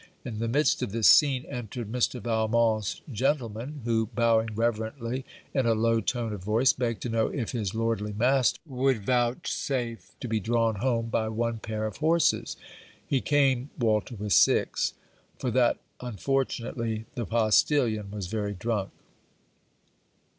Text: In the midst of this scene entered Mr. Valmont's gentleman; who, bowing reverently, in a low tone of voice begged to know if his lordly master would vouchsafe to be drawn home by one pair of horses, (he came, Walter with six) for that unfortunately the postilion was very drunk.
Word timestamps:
In 0.25 0.39
the 0.39 0.47
midst 0.47 0.81
of 0.81 0.91
this 0.91 1.07
scene 1.07 1.45
entered 1.45 1.91
Mr. 1.91 2.19
Valmont's 2.19 3.01
gentleman; 3.11 3.81
who, 3.85 4.07
bowing 4.07 4.49
reverently, 4.55 5.25
in 5.53 5.67
a 5.67 5.75
low 5.75 5.99
tone 6.01 6.33
of 6.33 6.43
voice 6.43 6.73
begged 6.73 7.03
to 7.03 7.09
know 7.09 7.27
if 7.27 7.51
his 7.51 7.75
lordly 7.75 8.11
master 8.11 8.57
would 8.65 9.05
vouchsafe 9.05 10.13
to 10.19 10.27
be 10.27 10.39
drawn 10.39 10.77
home 10.77 11.09
by 11.09 11.29
one 11.29 11.59
pair 11.59 11.85
of 11.85 11.97
horses, 11.97 12.57
(he 13.05 13.21
came, 13.21 13.69
Walter 13.77 14.15
with 14.15 14.33
six) 14.33 14.95
for 15.37 15.51
that 15.51 15.77
unfortunately 15.99 17.05
the 17.13 17.27
postilion 17.27 18.09
was 18.09 18.25
very 18.25 18.53
drunk. 18.53 18.89